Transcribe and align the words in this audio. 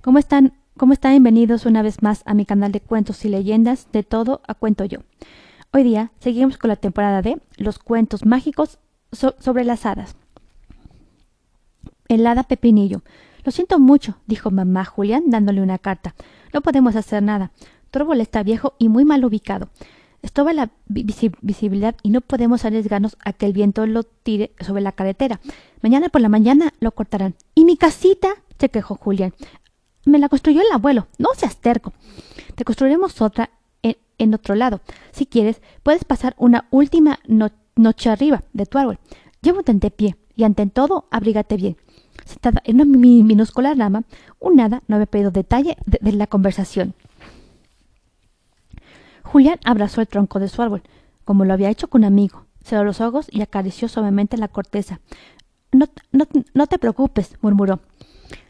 ¿Cómo 0.00 0.20
están? 0.20 0.52
¿Cómo 0.76 0.92
están? 0.92 1.10
Bienvenidos 1.12 1.66
una 1.66 1.82
vez 1.82 2.02
más 2.02 2.22
a 2.24 2.32
mi 2.32 2.46
canal 2.46 2.70
de 2.70 2.80
cuentos 2.80 3.24
y 3.24 3.28
leyendas 3.28 3.88
de 3.90 4.04
todo 4.04 4.40
a 4.46 4.54
cuento 4.54 4.84
yo. 4.84 5.00
Hoy 5.72 5.82
día 5.82 6.12
seguimos 6.20 6.56
con 6.56 6.68
la 6.68 6.76
temporada 6.76 7.20
de 7.20 7.40
los 7.56 7.80
cuentos 7.80 8.24
mágicos 8.24 8.78
sobre 9.10 9.64
las 9.64 9.86
hadas. 9.86 10.14
El 12.06 12.24
hada 12.28 12.44
Pepinillo. 12.44 13.02
Lo 13.44 13.50
siento 13.50 13.80
mucho, 13.80 14.18
dijo 14.26 14.52
mamá 14.52 14.84
Julián 14.84 15.30
dándole 15.30 15.62
una 15.62 15.78
carta. 15.78 16.14
No 16.52 16.60
podemos 16.60 16.94
hacer 16.94 17.22
nada. 17.24 17.50
Tu 17.90 18.12
está 18.12 18.44
viejo 18.44 18.74
y 18.78 18.88
muy 18.88 19.04
mal 19.04 19.24
ubicado. 19.24 19.68
Estoba 20.22 20.52
la 20.52 20.70
visibilidad 20.86 21.96
y 22.04 22.10
no 22.10 22.20
podemos 22.20 22.64
arriesgarnos 22.64 23.16
a 23.24 23.32
que 23.32 23.46
el 23.46 23.52
viento 23.52 23.84
lo 23.86 24.04
tire 24.04 24.52
sobre 24.60 24.82
la 24.82 24.92
carretera. 24.92 25.40
Mañana 25.82 26.08
por 26.08 26.20
la 26.20 26.28
mañana 26.28 26.72
lo 26.78 26.92
cortarán. 26.92 27.34
¿Y 27.56 27.64
mi 27.64 27.76
casita? 27.76 28.28
se 28.58 28.68
quejó 28.68 28.96
Julián. 28.96 29.32
Me 30.08 30.18
la 30.18 30.30
construyó 30.30 30.62
el 30.62 30.72
abuelo. 30.72 31.06
No 31.18 31.28
seas 31.36 31.58
terco. 31.58 31.92
Te 32.54 32.64
construiremos 32.64 33.20
otra 33.20 33.50
en, 33.82 34.34
otro 34.34 34.54
lado. 34.54 34.80
Si 35.12 35.26
quieres, 35.26 35.60
puedes 35.82 36.04
pasar 36.04 36.34
una 36.38 36.66
última 36.70 37.20
noche 37.76 38.08
arriba 38.08 38.42
de 38.54 38.64
tu 38.64 38.78
árbol. 38.78 38.98
Llévate 39.42 39.70
en 39.70 39.80
pie 39.80 40.16
y 40.34 40.44
ante 40.44 40.66
todo, 40.68 41.08
abrígate 41.10 41.56
bien. 41.56 41.76
Sentada 42.24 42.62
en 42.64 42.76
una 42.76 42.86
minúscula 42.86 43.74
rama, 43.74 44.04
un 44.40 44.58
hada 44.60 44.82
no 44.88 44.96
había 44.96 45.06
pedido 45.06 45.30
detalle 45.30 45.76
de 45.84 46.12
la 46.12 46.26
conversación. 46.26 46.94
Julián 49.22 49.60
abrazó 49.64 50.00
el 50.00 50.08
tronco 50.08 50.38
de 50.38 50.48
su 50.48 50.62
árbol, 50.62 50.82
como 51.24 51.44
lo 51.44 51.52
había 51.52 51.68
hecho 51.68 51.88
con 51.88 52.00
un 52.00 52.06
amigo. 52.06 52.46
Cerró 52.64 52.84
los 52.84 53.02
ojos 53.02 53.26
y 53.30 53.42
acarició 53.42 53.88
suavemente 53.88 54.38
la 54.38 54.48
corteza. 54.48 55.00
No, 55.70 55.86
no, 56.12 56.26
no 56.54 56.66
te 56.66 56.78
preocupes, 56.78 57.36
murmuró. 57.42 57.80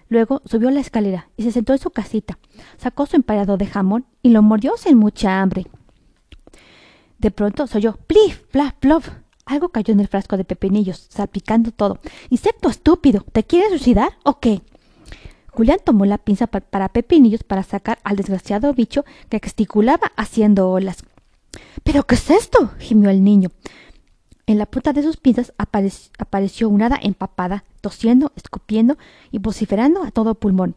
Luego 0.08 0.42
subió 0.44 0.70
la 0.70 0.80
escalera 0.80 1.28
y 1.36 1.42
se 1.42 1.52
sentó 1.52 1.72
en 1.72 1.78
su 1.78 1.90
casita. 1.90 2.38
Sacó 2.78 3.06
su 3.06 3.16
emparedado 3.16 3.56
de 3.56 3.66
jamón 3.66 4.06
y 4.22 4.30
lo 4.30 4.42
mordió 4.42 4.76
sin 4.76 4.96
mucha 4.96 5.40
hambre. 5.40 5.66
De 7.18 7.30
pronto 7.30 7.66
se 7.66 7.78
oyó 7.78 7.96
plif, 8.06 8.45
plaf, 8.50 8.74
plof. 8.74 9.10
Algo 9.45 9.70
cayó 9.70 9.92
en 9.92 10.00
el 10.00 10.09
frasco 10.09 10.37
de 10.37 10.45
pepinillos, 10.45 11.06
salpicando 11.10 11.73
todo. 11.73 11.98
Insecto 12.30 12.68
estúpido, 12.68 13.24
¿te 13.32 13.45
quieres 13.45 13.70
suicidar 13.70 14.12
o 14.24 14.38
qué? 14.40 14.62
Julián 15.50 15.78
tomó 15.84 16.04
la 16.04 16.18
pinza 16.18 16.46
para 16.46 16.88
pepinillos 16.88 17.43
para 17.43 17.65
sacar 17.65 17.98
al 18.04 18.16
desgraciado 18.16 18.72
bicho 18.74 19.04
que 19.28 19.40
gesticulaba 19.43 20.12
haciendo 20.16 20.70
olas. 20.70 21.02
¿Pero 21.82 22.04
qué 22.04 22.15
es 22.15 22.30
esto? 22.30 22.70
gimió 22.78 23.10
el 23.10 23.24
niño. 23.24 23.50
En 24.49 24.57
la 24.57 24.65
punta 24.65 24.95
de 24.95 25.02
sus 25.02 25.18
pinzas 25.18 25.52
apareció 25.59 26.71
una 26.71 26.87
hada 26.87 26.99
empapada, 27.02 27.65
tosiendo, 27.82 28.32
escupiendo 28.35 28.96
y 29.30 29.40
vociferando 29.40 30.02
a 30.02 30.10
todo 30.10 30.37
pulmón. 30.37 30.74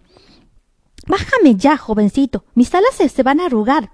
Bájame 1.07 1.55
ya, 1.55 1.77
jovencito. 1.77 2.43
Mis 2.53 2.75
alas 2.75 2.95
se, 2.95 3.23
van 3.23 3.39
a 3.39 3.45
arrugar. 3.45 3.89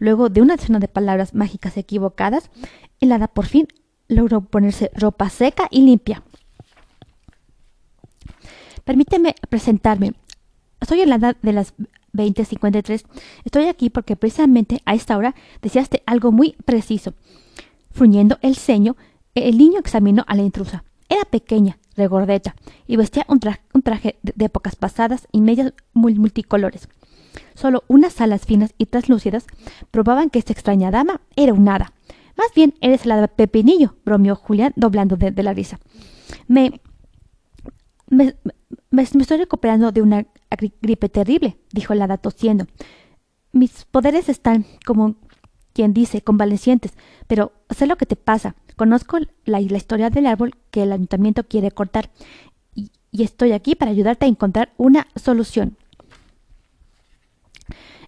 Luego 0.00 0.30
de 0.30 0.42
una 0.42 0.56
decena 0.56 0.80
de 0.80 0.88
palabras 0.88 1.32
mágicas 1.32 1.76
equivocadas, 1.76 2.50
el 3.00 3.12
hada 3.12 3.28
por 3.28 3.46
fin 3.46 3.68
logró 4.08 4.40
ponerse 4.40 4.90
ropa 4.96 5.30
seca 5.30 5.68
y 5.70 5.82
limpia. 5.82 6.24
Permíteme 8.82 9.36
presentarme. 9.48 10.14
Soy 10.84 11.02
el 11.02 11.12
hada 11.12 11.36
de 11.40 11.52
las 11.52 11.72
2053. 12.14 13.04
Estoy 13.44 13.66
aquí 13.66 13.90
porque 13.90 14.16
precisamente 14.16 14.82
a 14.86 14.96
esta 14.96 15.16
hora 15.16 15.36
deseaste 15.62 16.02
algo 16.04 16.32
muy 16.32 16.56
preciso. 16.64 17.14
Fruñendo 17.94 18.38
el 18.42 18.56
ceño, 18.56 18.96
el 19.36 19.56
niño 19.56 19.78
examinó 19.78 20.24
a 20.26 20.34
la 20.34 20.42
intrusa. 20.42 20.82
Era 21.08 21.24
pequeña, 21.24 21.78
regordeta, 21.96 22.56
y 22.88 22.96
vestía 22.96 23.24
un, 23.28 23.38
traje 23.38 24.18
de 24.20 24.44
épocas 24.44 24.74
pasadas 24.74 25.28
y 25.30 25.40
medias 25.40 25.72
multicolores. 25.92 26.88
Solo 27.54 27.84
unas 27.86 28.20
alas 28.20 28.46
finas 28.46 28.74
y 28.78 28.86
translúcidas 28.86 29.46
probaban 29.92 30.28
que 30.28 30.40
esta 30.40 30.52
extraña 30.52 30.90
dama 30.90 31.20
era 31.36 31.52
un 31.52 31.68
hada. 31.68 31.92
Más 32.36 32.48
bien 32.56 32.74
eres 32.80 33.04
el 33.04 33.12
hada 33.12 33.28
Pepinillo, 33.28 33.94
bromeó 34.04 34.34
Julián, 34.34 34.72
doblando 34.74 35.16
de, 35.16 35.30
de 35.30 35.42
la 35.44 35.52
risa. 35.54 35.78
Me, 36.48 36.80
me, 38.08 38.34
me, 38.90 39.02
estoy 39.02 39.38
recuperando 39.38 39.92
de 39.92 40.02
una 40.02 40.26
gripe 40.80 41.08
terrible, 41.08 41.58
dijo 41.70 41.94
la 41.94 42.06
hada 42.06 42.18
tosiendo. 42.18 42.66
Mis 43.52 43.84
poderes 43.84 44.28
están, 44.28 44.66
como 44.84 45.14
quien 45.74 45.92
dice, 45.92 46.22
convalecientes, 46.22 46.94
pero 47.26 47.52
sé 47.68 47.86
lo 47.86 47.96
que 47.96 48.06
te 48.06 48.16
pasa. 48.16 48.54
Conozco 48.76 49.18
la, 49.44 49.60
historia 49.60 50.08
del 50.08 50.26
árbol 50.26 50.52
que 50.70 50.84
el 50.84 50.92
ayuntamiento 50.92 51.44
quiere 51.44 51.70
cortar 51.70 52.10
y, 52.74 52.90
estoy 53.12 53.52
aquí 53.52 53.74
para 53.74 53.90
ayudarte 53.90 54.24
a 54.24 54.28
encontrar 54.28 54.72
una 54.76 55.06
solución. 55.14 55.76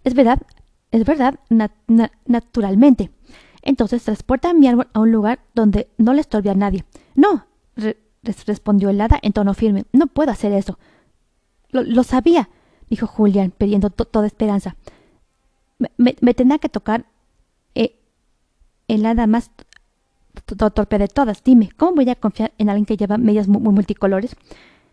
Es 0.03 0.15
verdad, 0.15 0.41
es 0.91 1.04
verdad, 1.04 1.38
naturalmente. 2.27 3.10
Entonces 3.62 4.04
transporta 4.04 4.54
mi 4.54 4.69
árbol 4.69 4.88
a 4.93 5.00
un 5.00 5.12
lugar 5.12 5.41
donde 5.54 5.88
no 5.98 6.15
le 6.15 6.21
estorbe 6.21 6.50
a 6.50 6.54
nadie. 6.54 6.84
No, 7.15 7.47
respondió 8.22 8.91
el 8.91 9.00
hada 9.00 9.19
en 9.22 9.33
tono 9.33 9.54
firme. 9.54 9.84
No 9.93 10.06
puedo 10.06 10.31
hacer 10.31 10.53
eso. 10.53 10.78
Lo, 11.71 12.03
sabía, 12.04 12.48
dijo 12.88 13.06
Julián, 13.06 13.53
perdiendo 13.56 13.91
toda 13.91 14.27
esperanza. 14.27 14.77
Me, 15.98 16.34
tendrá 16.34 16.59
que 16.59 16.69
tocar 16.69 17.06
el 18.88 19.06
hada 19.06 19.26
más 19.26 19.50
torpe 20.74 20.98
de 20.98 21.08
todas. 21.08 21.42
Dime, 21.42 21.70
¿cómo 21.76 21.97
voy 21.97 22.10
a 22.10 22.14
confiar 22.14 22.52
en 22.58 22.69
alguien 22.69 22.86
que 22.86 22.97
lleva 22.97 23.19
medias 23.19 23.48
muy, 23.48 23.60
multicolores? 23.60 24.36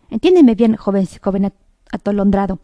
Entiéndeme 0.09 0.55
bien, 0.55 0.75
joven, 0.75 1.07
joven 1.21 1.53
atolondrado. 1.91 2.59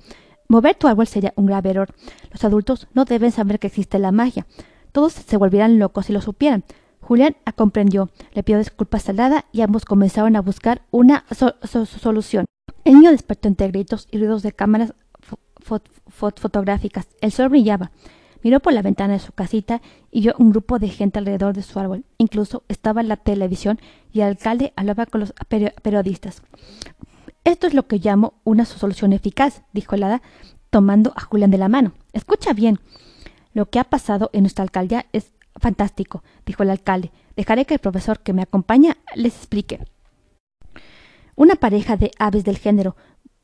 Mover 0.48 0.76
tu 0.76 0.88
árbol 0.88 1.08
sería 1.08 1.34
un 1.36 1.46
grave 1.46 1.70
error. 1.70 1.90
Los 2.32 2.44
adultos 2.44 2.88
no 2.94 3.06
deben 3.06 3.32
saber 3.32 3.60
que 3.60 3.68
existe 3.68 4.00
la 4.00 4.12
magia. 4.12 4.48
Todos 4.92 5.14
se 5.14 5.38
volvieran 5.38 5.78
locos 5.78 6.08
si 6.08 6.14
lo 6.14 6.22
supieran. 6.22 6.64
Julián 7.02 7.36
comprendió, 7.56 8.10
le 8.34 8.44
pidió 8.44 8.60
disculpas 8.60 9.10
al 9.10 9.20
hada 9.20 9.46
y 9.52 9.62
ambos 9.62 9.86
comenzaron 9.86 10.36
a 10.36 10.42
buscar 10.42 10.84
una 10.92 11.26
solución. 11.32 12.46
El 12.84 12.96
niño 12.96 13.12
despertó 13.12 13.48
entre 13.48 13.68
gritos 13.70 14.08
y 14.12 14.18
ruidos 14.18 14.44
de 14.44 14.52
cámaras 14.52 14.94
fotográficas. 16.10 17.08
El 17.22 17.32
sol 17.32 17.50
brillaba. 17.50 17.92
Miró 18.44 18.60
por 18.60 18.74
la 18.74 18.82
ventana 18.82 19.14
de 19.14 19.20
su 19.20 19.32
casita 19.32 19.82
y 20.12 20.22
vio 20.22 20.36
un 20.38 20.52
grupo 20.52 20.80
de 20.80 20.90
gente 20.90 21.20
alrededor 21.20 21.54
de 21.54 21.62
su 21.62 21.80
árbol. 21.80 22.06
Incluso 22.18 22.64
estaba 22.68 23.04
la 23.04 23.18
televisión 23.18 23.80
y 24.12 24.22
el 24.22 24.28
alcalde 24.28 24.74
hablaba 24.76 25.06
con 25.06 25.22
los 25.22 25.34
periodistas. 25.82 26.42
Esto 27.44 27.68
es 27.68 27.74
lo 27.74 27.88
que 27.88 28.00
llamo 28.00 28.34
una 28.44 28.66
solución 28.66 29.14
eficaz, 29.14 29.64
dijo 29.74 29.96
el 29.96 30.04
hada, 30.04 30.22
tomando 30.70 31.14
a 31.16 31.22
Julián 31.22 31.52
de 31.52 31.58
la 31.58 31.70
mano. 31.70 31.94
Escucha 32.14 32.54
bien. 32.54 32.80
Lo 33.54 33.70
que 33.70 33.80
ha 33.80 33.84
pasado 33.84 34.30
en 34.34 34.42
nuestra 34.42 34.64
alcaldía 34.64 35.08
es 35.14 35.32
Fantástico, 35.60 36.24
dijo 36.46 36.64
el 36.64 36.70
alcalde. 36.70 37.12
Dejaré 37.36 37.66
que 37.66 37.74
el 37.76 37.80
profesor 37.80 38.20
que 38.20 38.34
me 38.34 38.42
acompaña 38.42 38.98
les 39.16 39.36
explique. 39.36 39.80
Una 41.36 41.56
pareja 41.56 41.98
de 41.98 42.12
aves 42.18 42.44
del 42.44 42.58
género 42.58 42.96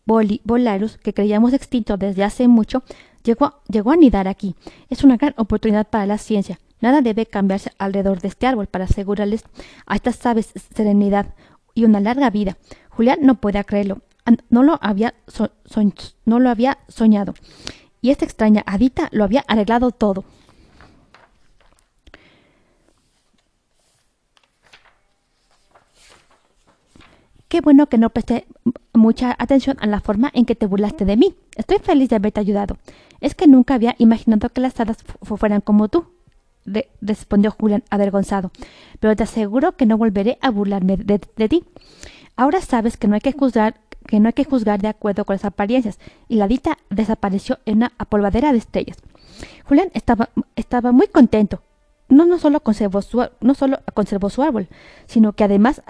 Bolarus, 0.05 0.97
que 0.97 1.13
creíamos 1.13 1.53
extinto 1.53 1.97
desde 1.97 2.23
hace 2.23 2.47
mucho, 2.47 2.83
llegó, 3.25 3.55
llegó 3.67 3.91
a 3.91 3.95
anidar 3.95 4.27
aquí. 4.27 4.55
Es 4.89 5.03
una 5.03 5.17
gran 5.17 5.33
oportunidad 5.37 5.87
para 5.87 6.05
la 6.05 6.17
ciencia. 6.17 6.59
Nada 6.79 7.01
debe 7.01 7.25
cambiarse 7.25 7.71
alrededor 7.77 8.21
de 8.21 8.29
este 8.29 8.47
árbol 8.47 8.67
para 8.67 8.85
asegurarles 8.85 9.43
a 9.85 9.95
estas 9.95 10.25
aves 10.25 10.51
serenidad 10.73 11.33
y 11.73 11.83
una 11.83 11.99
larga 11.99 12.29
vida. 12.29 12.57
Julián 12.89 13.19
no 13.21 13.35
puede 13.35 13.63
creerlo. 13.65 14.01
No 14.49 14.63
lo 14.63 14.79
había, 14.81 15.13
no 16.25 16.39
lo 16.39 16.49
había 16.49 16.79
soñado. 16.87 17.33
Y 18.01 18.11
esta 18.11 18.25
extraña 18.25 18.63
hadita 18.65 19.09
lo 19.11 19.23
había 19.23 19.43
arreglado 19.47 19.91
todo. 19.91 20.23
Qué 27.47 27.61
bueno 27.61 27.87
que 27.87 27.97
no 27.97 28.09
presté 28.09 28.47
mucha 28.95 29.35
atención 29.37 29.77
a 29.79 29.87
la 29.87 29.99
forma 29.99 30.31
en 30.33 30.45
que 30.45 30.55
te 30.55 30.65
burlaste 30.65 31.05
de 31.05 31.17
mí. 31.17 31.35
Estoy 31.55 31.79
feliz 31.79 32.09
de 32.09 32.15
haberte 32.15 32.39
ayudado. 32.39 32.77
Es 33.21 33.35
que 33.35 33.47
nunca 33.47 33.75
había 33.75 33.95
imaginado 33.97 34.49
que 34.49 34.61
las 34.61 34.79
hadas 34.79 34.97
fueran 35.21 35.61
como 35.61 35.87
tú, 35.87 36.07
respondió 37.01 37.51
Julián 37.51 37.83
avergonzado. 37.89 38.51
Pero 38.99 39.15
te 39.15 39.23
aseguro 39.23 39.73
que 39.73 39.85
no 39.85 39.97
volveré 39.97 40.37
a 40.41 40.49
burlarme 40.49 40.97
de, 40.97 41.19
ti. 41.19 41.63
Ahora 42.35 42.61
sabes 42.61 42.97
que 42.97 43.07
no 43.07 43.15
hay 43.15 43.21
que 43.21 43.33
juzgar 43.33 43.75
que 44.07 44.19
no 44.19 44.27
hay 44.27 44.33
que 44.33 44.43
juzgar 44.43 44.79
de 44.79 44.87
acuerdo 44.87 45.25
con 45.25 45.33
las 45.33 45.45
apariencias, 45.45 45.97
y 46.27 46.35
la 46.35 46.47
dita 46.47 46.77
desapareció 46.91 47.57
en 47.65 47.77
una 47.77 47.93
apolvadera 47.97 48.51
de 48.51 48.59
estrellas. 48.59 48.97
Julián 49.63 49.89
estaba, 49.95 50.29
estaba 50.55 50.91
muy 50.91 51.07
contento 51.07 51.63
no, 52.07 52.25
no, 52.25 52.37
solo 52.37 52.59
conservó 52.59 53.01
su, 53.01 53.27
no 53.41 53.55
solo 53.55 53.79
conservó 53.93 54.29
su 54.29 54.43
árbol, 54.43 54.67
sino 55.07 55.33
que 55.33 55.43
además 55.43 55.81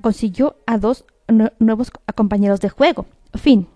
consiguió 0.00 0.56
a 0.66 0.78
dos 0.78 1.04
nuevos 1.30 1.90
compañeros 2.14 2.60
de 2.60 2.68
juego. 2.68 3.06
Fin. 3.34 3.66